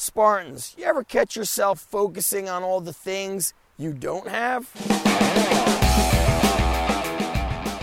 Spartans, 0.00 0.74
you 0.78 0.84
ever 0.86 1.04
catch 1.04 1.36
yourself 1.36 1.78
focusing 1.78 2.48
on 2.48 2.62
all 2.62 2.80
the 2.80 2.90
things 2.90 3.52
you 3.76 3.92
don't 3.92 4.28
have? 4.28 4.66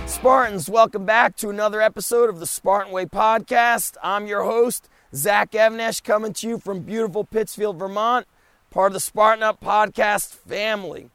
Spartans, 0.07 0.67
welcome 0.67 1.05
back 1.05 1.35
to 1.35 1.51
another 1.51 1.79
episode 1.79 2.27
of 2.27 2.39
the 2.39 2.47
Spartan 2.47 2.91
Way 2.91 3.05
podcast. 3.05 3.97
I'm 4.01 4.25
your 4.25 4.45
host, 4.45 4.89
Zach 5.13 5.53
Even-Esh, 5.53 6.01
coming 6.01 6.33
to 6.33 6.47
you 6.47 6.57
from 6.57 6.79
beautiful 6.79 7.23
Pittsfield, 7.23 7.77
Vermont, 7.77 8.25
part 8.71 8.87
of 8.87 8.93
the 8.93 8.99
Spartan 8.99 9.43
Up 9.43 9.61
podcast 9.61 10.33
family. 10.33 11.11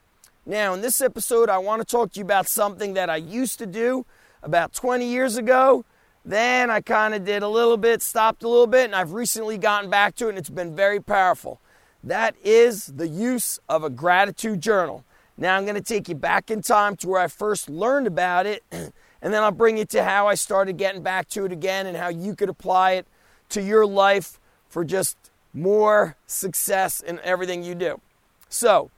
Now, 0.47 0.73
in 0.73 0.83
this 0.83 1.01
episode, 1.01 1.51
I 1.51 1.59
want 1.59 1.83
to 1.83 1.85
talk 1.85 2.13
to 2.13 2.21
you 2.21 2.25
about 2.25 2.47
something 2.47 2.95
that 2.95 3.11
I 3.11 3.17
used 3.17 3.59
to 3.59 3.67
do 3.67 4.07
about 4.41 4.73
20 4.73 5.05
years 5.05 5.37
ago 5.37 5.85
then 6.25 6.71
I 6.71 6.81
kind 6.81 7.15
of 7.15 7.25
did 7.25 7.43
a 7.43 7.49
little 7.49 7.77
bit, 7.77 8.01
stopped 8.01 8.43
a 8.43 8.49
little 8.49 8.67
bit, 8.67 8.85
and 8.85 8.95
I've 8.95 9.13
recently 9.13 9.59
gotten 9.59 9.91
back 9.91 10.15
to 10.17 10.27
it, 10.27 10.31
and 10.31 10.39
it's 10.39 10.51
been 10.51 10.75
very 10.77 11.01
powerful. 11.01 11.61
That 12.05 12.35
is 12.43 12.87
the 12.87 13.09
use 13.09 13.59
of 13.69 13.83
a 13.85 13.91
gratitude 13.91 14.61
journal. 14.61 15.05
Now 15.37 15.57
I'm 15.57 15.65
going 15.65 15.75
to 15.77 15.81
take 15.81 16.09
you 16.09 16.15
back 16.15 16.51
in 16.51 16.63
time 16.63 16.97
to 16.97 17.09
where 17.09 17.21
I 17.21 17.29
first 17.29 17.69
learned 17.69 18.07
about 18.07 18.47
it, 18.47 18.63
and 18.71 18.93
then 19.35 19.43
I'll 19.43 19.51
bring 19.51 19.79
you 19.79 19.85
to 19.87 20.05
how 20.05 20.29
I 20.29 20.35
started 20.35 20.77
getting 20.77 21.03
back 21.03 21.29
to 21.31 21.45
it 21.45 21.53
again 21.53 21.87
and 21.87 21.97
how 21.97 22.09
you 22.09 22.37
could 22.37 22.49
apply 22.49 22.93
it 22.93 23.07
to 23.51 23.63
your 23.63 23.87
life 23.87 24.39
for 24.69 24.85
just 24.85 25.17
more 25.53 26.17
success 26.27 27.01
in 27.01 27.19
everything 27.21 27.63
you 27.63 27.75
do. 27.75 28.01
So, 28.49 28.91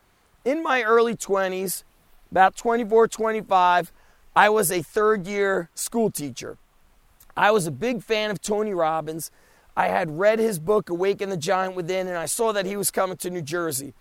in 0.45 0.63
my 0.63 0.83
early 0.83 1.17
20s, 1.17 1.85
about 2.31 2.57
24, 2.57 3.09
25, 3.09 3.93
I 4.37 4.49
was 4.49 4.71
a 4.71 4.83
third 4.83 5.27
year 5.27 5.71
school 5.75 6.11
teacher. 6.11 6.59
I 7.37 7.51
was 7.51 7.67
a 7.67 7.73
big 7.73 8.03
fan 8.03 8.31
of 8.31 8.41
Tony 8.41 8.73
Robbins. 8.73 9.31
I 9.77 9.89
had 9.89 10.19
read 10.19 10.39
his 10.39 10.59
book, 10.59 10.89
Awaken 10.89 11.31
the 11.31 11.37
Giant 11.37 11.75
Within, 11.75 12.07
and 12.07 12.17
I 12.17 12.27
saw 12.27 12.53
that 12.53 12.67
he 12.67 12.77
was 12.77 12.91
coming 12.91 13.17
to 13.19 13.31
New 13.31 13.43
Jersey. 13.43 13.93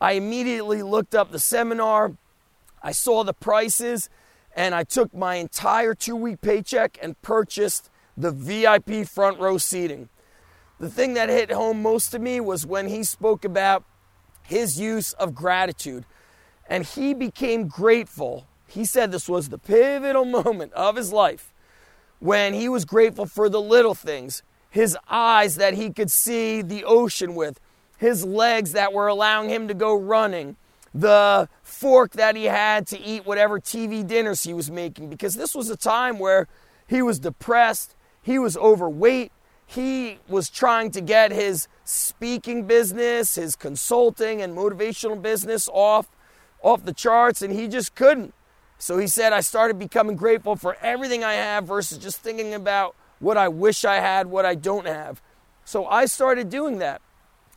I 0.00 0.12
immediately 0.12 0.82
looked 0.82 1.14
up 1.14 1.30
the 1.30 1.38
seminar, 1.38 2.16
I 2.82 2.92
saw 2.92 3.22
the 3.22 3.32
prices, 3.32 4.10
and 4.56 4.74
I 4.74 4.84
took 4.84 5.14
my 5.14 5.36
entire 5.36 5.94
two 5.94 6.16
week 6.16 6.40
paycheck 6.40 6.98
and 7.00 7.20
purchased 7.22 7.90
the 8.16 8.30
VIP 8.30 9.06
front 9.06 9.38
row 9.38 9.56
seating. 9.56 10.08
The 10.80 10.90
thing 10.90 11.14
that 11.14 11.28
hit 11.28 11.52
home 11.52 11.80
most 11.80 12.10
to 12.10 12.18
me 12.18 12.40
was 12.40 12.66
when 12.66 12.88
he 12.88 13.04
spoke 13.04 13.44
about 13.44 13.84
his 14.42 14.78
use 14.78 15.12
of 15.14 15.34
gratitude. 15.34 16.04
And 16.68 16.84
he 16.84 17.14
became 17.14 17.68
grateful. 17.68 18.46
He 18.66 18.84
said 18.84 19.12
this 19.12 19.28
was 19.28 19.48
the 19.48 19.58
pivotal 19.58 20.24
moment 20.44 20.72
of 20.72 20.96
his 20.96 21.12
life 21.12 21.53
when 22.24 22.54
he 22.54 22.70
was 22.70 22.86
grateful 22.86 23.26
for 23.26 23.50
the 23.50 23.60
little 23.60 23.94
things 23.94 24.42
his 24.70 24.96
eyes 25.10 25.56
that 25.56 25.74
he 25.74 25.90
could 25.90 26.10
see 26.10 26.62
the 26.62 26.82
ocean 26.82 27.34
with, 27.34 27.60
his 27.98 28.24
legs 28.24 28.72
that 28.72 28.94
were 28.94 29.06
allowing 29.06 29.50
him 29.50 29.68
to 29.68 29.74
go 29.74 29.94
running, 29.94 30.56
the 30.94 31.46
fork 31.62 32.12
that 32.12 32.34
he 32.34 32.46
had 32.46 32.86
to 32.86 32.98
eat 32.98 33.26
whatever 33.26 33.60
TV 33.60 34.04
dinners 34.04 34.42
he 34.42 34.54
was 34.54 34.70
making. 34.70 35.10
Because 35.10 35.34
this 35.34 35.54
was 35.54 35.68
a 35.68 35.76
time 35.76 36.18
where 36.18 36.48
he 36.88 37.02
was 37.02 37.18
depressed, 37.18 37.94
he 38.22 38.38
was 38.38 38.56
overweight, 38.56 39.30
he 39.66 40.18
was 40.26 40.48
trying 40.48 40.90
to 40.92 41.02
get 41.02 41.30
his 41.30 41.68
speaking 41.84 42.66
business, 42.66 43.34
his 43.34 43.54
consulting 43.54 44.40
and 44.40 44.56
motivational 44.56 45.20
business 45.20 45.68
off 45.72 46.08
off 46.62 46.84
the 46.84 46.94
charts 46.94 47.42
and 47.42 47.52
he 47.52 47.68
just 47.68 47.94
couldn't. 47.94 48.32
So 48.78 48.98
he 48.98 49.06
said, 49.06 49.32
I 49.32 49.40
started 49.40 49.78
becoming 49.78 50.16
grateful 50.16 50.56
for 50.56 50.76
everything 50.82 51.24
I 51.24 51.34
have 51.34 51.64
versus 51.64 51.98
just 51.98 52.18
thinking 52.18 52.54
about 52.54 52.94
what 53.18 53.36
I 53.36 53.48
wish 53.48 53.84
I 53.84 53.96
had, 53.96 54.26
what 54.26 54.44
I 54.44 54.54
don't 54.54 54.86
have. 54.86 55.22
So 55.64 55.86
I 55.86 56.06
started 56.06 56.50
doing 56.50 56.78
that. 56.78 57.00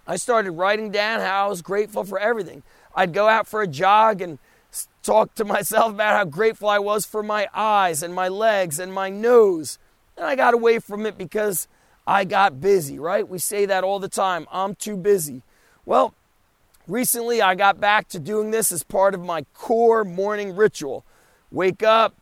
I 0.07 0.15
started 0.15 0.51
writing 0.51 0.89
down 0.89 1.19
how 1.19 1.45
I 1.45 1.49
was 1.49 1.61
grateful 1.61 2.03
for 2.05 2.17
everything. 2.17 2.63
I'd 2.95 3.13
go 3.13 3.27
out 3.27 3.47
for 3.47 3.61
a 3.61 3.67
jog 3.67 4.21
and 4.21 4.39
talk 5.03 5.35
to 5.35 5.45
myself 5.45 5.93
about 5.93 6.15
how 6.15 6.25
grateful 6.25 6.69
I 6.69 6.79
was 6.79 7.05
for 7.05 7.21
my 7.21 7.47
eyes 7.53 8.01
and 8.01 8.13
my 8.13 8.29
legs 8.29 8.79
and 8.79 8.93
my 8.93 9.09
nose. 9.09 9.77
And 10.15 10.25
I 10.25 10.35
got 10.35 10.53
away 10.53 10.79
from 10.79 11.05
it 11.05 11.17
because 11.17 11.67
I 12.05 12.23
got 12.23 12.61
busy, 12.61 12.97
right? 12.97 13.27
We 13.27 13.37
say 13.37 13.65
that 13.65 13.83
all 13.83 13.99
the 13.99 14.07
time. 14.07 14.47
I'm 14.49 14.75
too 14.75 14.95
busy. 14.95 15.43
Well, 15.85 16.13
recently 16.87 17.41
I 17.41 17.55
got 17.55 17.81
back 17.81 18.07
to 18.09 18.19
doing 18.19 18.51
this 18.51 18.71
as 18.71 18.83
part 18.83 19.13
of 19.13 19.21
my 19.21 19.45
core 19.53 20.05
morning 20.05 20.55
ritual 20.55 21.03
wake 21.57 21.81
up, 21.81 22.13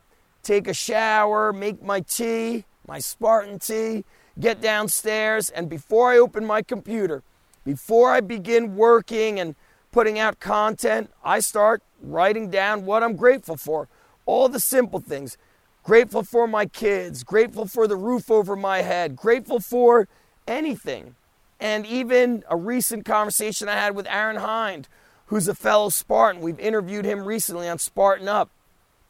take 0.42 0.66
a 0.66 0.72
shower, 0.72 1.52
make 1.52 1.82
my 1.82 2.00
tea, 2.00 2.64
my 2.88 2.98
Spartan 2.98 3.58
tea, 3.58 4.02
get 4.40 4.62
downstairs, 4.62 5.50
and 5.50 5.68
before 5.68 6.10
I 6.10 6.16
open 6.16 6.46
my 6.46 6.62
computer, 6.62 7.22
before 7.62 8.10
I 8.12 8.20
begin 8.22 8.76
working 8.76 9.38
and 9.38 9.54
putting 9.92 10.18
out 10.18 10.40
content, 10.40 11.10
I 11.22 11.40
start 11.40 11.82
writing 12.00 12.48
down 12.48 12.86
what 12.86 13.02
I'm 13.02 13.14
grateful 13.14 13.58
for. 13.58 13.88
All 14.24 14.48
the 14.48 14.58
simple 14.58 15.00
things. 15.00 15.36
Grateful 15.82 16.22
for 16.22 16.48
my 16.48 16.64
kids, 16.64 17.22
grateful 17.22 17.66
for 17.66 17.86
the 17.86 17.96
roof 17.96 18.30
over 18.30 18.56
my 18.56 18.78
head, 18.78 19.16
grateful 19.16 19.60
for 19.60 20.08
anything. 20.48 21.14
And 21.60 21.84
even 21.84 22.42
a 22.48 22.56
recent 22.56 23.04
conversation 23.04 23.68
I 23.68 23.74
had 23.74 23.94
with 23.94 24.06
Aaron 24.06 24.36
Hinde, 24.36 24.88
who's 25.26 25.46
a 25.46 25.54
fellow 25.54 25.90
Spartan. 25.90 26.40
We've 26.40 26.58
interviewed 26.58 27.04
him 27.04 27.26
recently 27.26 27.68
on 27.68 27.78
Spartan 27.78 28.28
Up. 28.28 28.50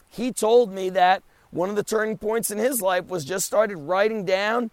He 0.09 0.33
told 0.33 0.73
me 0.73 0.91
that 0.91 1.23
one 1.51 1.71
of 1.71 1.77
the 1.77 1.83
turning 1.83 2.19
points 2.19 2.51
in 2.51 2.59
his 2.59 2.83
life 2.83 3.07
was 3.07 3.25
just 3.25 3.47
started 3.47 3.77
writing 3.77 4.25
down 4.25 4.71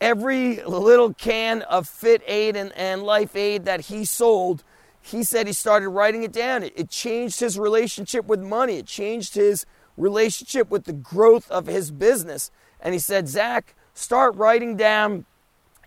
every 0.00 0.62
little 0.64 1.14
can 1.14 1.62
of 1.62 1.88
Fit 1.88 2.22
Aid 2.26 2.56
and, 2.56 2.72
and 2.76 3.02
Life 3.02 3.36
Aid 3.36 3.64
that 3.64 3.82
he 3.82 4.04
sold. 4.04 4.62
He 5.00 5.22
said 5.22 5.46
he 5.46 5.52
started 5.52 5.88
writing 5.88 6.22
it 6.22 6.32
down. 6.32 6.62
It, 6.62 6.72
it 6.76 6.90
changed 6.90 7.40
his 7.40 7.58
relationship 7.58 8.26
with 8.26 8.40
money, 8.40 8.76
it 8.76 8.86
changed 8.86 9.34
his 9.34 9.66
relationship 9.96 10.70
with 10.70 10.84
the 10.84 10.92
growth 10.92 11.50
of 11.50 11.66
his 11.66 11.90
business. 11.90 12.50
And 12.80 12.92
he 12.92 12.98
said, 12.98 13.28
Zach, 13.28 13.74
start 13.94 14.34
writing 14.36 14.76
down 14.76 15.24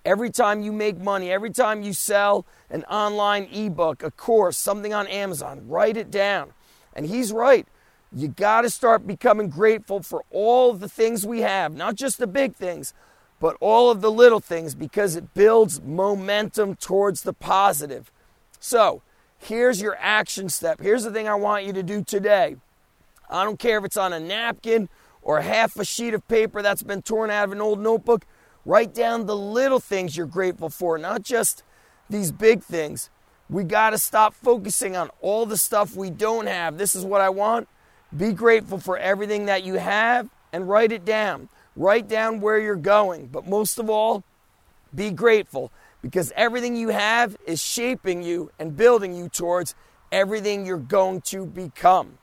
every 0.06 0.30
time 0.30 0.62
you 0.62 0.72
make 0.72 0.98
money, 0.98 1.30
every 1.30 1.52
time 1.52 1.82
you 1.82 1.94
sell 1.94 2.46
an 2.70 2.84
online 2.86 3.44
ebook, 3.52 4.02
a 4.02 4.12
course, 4.12 4.58
something 4.58 4.94
on 4.94 5.06
Amazon, 5.08 5.68
write 5.68 5.98
it 5.98 6.10
down. 6.10 6.54
And 6.94 7.06
he's 7.06 7.32
right. 7.32 7.68
You 8.14 8.30
got 8.30 8.62
to 8.62 8.70
start 8.70 9.06
becoming 9.06 9.50
grateful 9.50 10.02
for 10.02 10.24
all 10.32 10.74
the 10.74 10.90
things 10.90 11.26
we 11.26 11.42
have, 11.42 11.76
not 11.76 11.96
just 11.96 12.18
the 12.18 12.28
big 12.28 12.56
things, 12.56 12.94
but 13.40 13.58
all 13.60 13.92
of 13.92 14.02
the 14.02 14.12
little 14.12 14.40
things 14.40 14.76
because 14.76 15.16
it 15.16 15.34
builds 15.34 15.82
momentum 15.82 16.76
towards 16.76 17.24
the 17.24 17.34
positive. 17.34 18.12
So, 18.60 19.02
here's 19.38 19.82
your 19.82 19.98
action 20.00 20.50
step. 20.50 20.80
Here's 20.82 21.04
the 21.04 21.12
thing 21.12 21.28
I 21.28 21.36
want 21.36 21.66
you 21.66 21.74
to 21.74 21.84
do 21.84 22.04
today. 22.04 22.56
I 23.30 23.44
don't 23.44 23.60
care 23.60 23.78
if 23.78 23.86
it's 23.86 23.98
on 23.98 24.14
a 24.14 24.20
napkin 24.20 24.90
or 25.22 25.42
half 25.42 25.76
a 25.76 25.86
sheet 25.86 26.14
of 26.14 26.28
paper 26.28 26.62
that's 26.62 26.84
been 26.84 27.02
torn 27.02 27.30
out 27.30 27.44
of 27.44 27.52
an 27.52 27.62
old 27.62 27.80
notebook. 27.80 28.26
Write 28.66 28.94
down 28.94 29.26
the 29.26 29.36
little 29.36 29.80
things 29.80 30.18
you're 30.18 30.26
grateful 30.26 30.70
for, 30.70 30.98
not 30.98 31.22
just 31.22 31.64
these 32.10 32.32
big 32.32 32.64
things. 32.64 33.10
We 33.50 33.64
got 33.64 33.92
to 33.92 33.98
stop 33.98 34.34
focusing 34.34 34.96
on 34.96 35.10
all 35.22 35.46
the 35.46 35.58
stuff 35.58 35.96
we 35.96 36.10
don't 36.10 36.48
have. 36.48 36.78
This 36.78 36.96
is 36.96 37.06
what 37.06 37.22
I 37.22 37.30
want. 37.30 37.68
Be 38.16 38.32
grateful 38.32 38.80
for 38.80 38.98
everything 38.98 39.46
that 39.46 39.64
you 39.64 39.76
have 39.76 40.30
and 40.54 40.68
write 40.68 40.92
it 40.92 41.04
down. 41.04 41.50
Write 41.76 42.08
down 42.08 42.40
where 42.40 42.58
you're 42.58 42.76
going. 42.76 43.28
But 43.28 43.48
most 43.48 43.80
of 43.80 43.90
all, 43.90 44.24
be 44.96 45.12
grateful 45.12 45.72
because 46.02 46.32
everything 46.36 46.76
you 46.76 46.90
have 46.90 47.38
is 47.46 47.62
shaping 47.62 48.24
you 48.24 48.52
and 48.58 48.78
building 48.78 49.16
you 49.16 49.30
towards 49.30 49.76
everything 50.12 50.66
you're 50.66 50.78
going 50.78 51.22
to 51.22 51.46
become. 51.46 52.18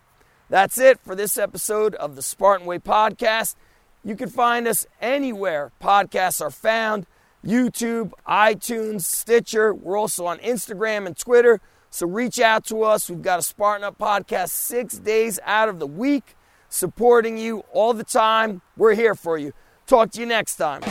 That's 0.49 0.79
it 0.79 1.01
for 1.01 1.15
this 1.15 1.37
episode 1.37 1.95
of 1.97 2.17
the 2.17 2.23
Spartan 2.23 2.67
Way 2.67 2.79
podcast. 2.79 3.57
You 4.05 4.17
can 4.17 4.29
find 4.29 4.67
us 4.67 4.87
anywhere 5.01 5.73
podcasts 5.83 6.41
are 6.41 6.51
found 6.51 7.07
YouTube, 7.45 8.13
iTunes, 8.27 9.03
Stitcher. 9.03 9.75
We're 9.75 9.99
also 9.99 10.27
on 10.27 10.39
Instagram 10.39 11.07
and 11.07 11.17
Twitter. 11.17 11.61
So 11.95 12.09
reach 12.09 12.41
out 12.41 12.65
to 12.67 12.83
us. 12.83 13.09
We've 13.09 13.23
got 13.23 13.39
a 13.39 13.43
Spartan 13.43 13.85
Up 13.85 13.97
podcast 13.99 14.49
six 14.49 14.99
days 14.99 15.39
out 15.45 15.69
of 15.69 15.79
the 15.79 15.87
week, 15.87 16.35
supporting 16.69 17.39
you 17.39 17.63
all 17.73 17.95
the 17.95 18.03
time. 18.03 18.63
We're 18.77 18.95
here 18.95 19.15
for 19.15 19.39
you. 19.39 19.53
Talk 19.87 20.11
to 20.11 20.21
you 20.21 20.27
next 20.27 20.57
time. 20.57 20.83